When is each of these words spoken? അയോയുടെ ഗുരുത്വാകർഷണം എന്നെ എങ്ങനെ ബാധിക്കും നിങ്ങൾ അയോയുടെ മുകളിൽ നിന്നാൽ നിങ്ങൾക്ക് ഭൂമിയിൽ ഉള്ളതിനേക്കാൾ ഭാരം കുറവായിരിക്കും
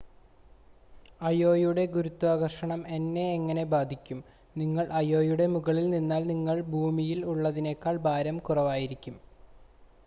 അയോയുടെ 1.21 1.83
ഗുരുത്വാകർഷണം 1.91 2.81
എന്നെ 2.95 3.25
എങ്ങനെ 3.33 3.65
ബാധിക്കും 3.73 4.19
നിങ്ങൾ 4.55 4.87
അയോയുടെ 5.01 5.47
മുകളിൽ 5.53 5.87
നിന്നാൽ 5.91 6.25
നിങ്ങൾക്ക് 6.31 6.67
ഭൂമിയിൽ 6.73 7.21
ഉള്ളതിനേക്കാൾ 7.33 7.97
ഭാരം 8.07 8.39
കുറവായിരിക്കും 8.41 9.17